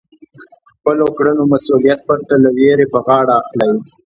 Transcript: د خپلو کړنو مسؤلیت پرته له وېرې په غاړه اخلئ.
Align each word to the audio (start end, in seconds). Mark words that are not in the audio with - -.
د 0.03 0.03
خپلو 0.73 1.05
کړنو 1.17 1.43
مسؤلیت 1.53 1.99
پرته 2.07 2.33
له 2.43 2.49
وېرې 2.57 2.85
په 2.93 2.99
غاړه 3.05 3.33
اخلئ. 3.41 3.71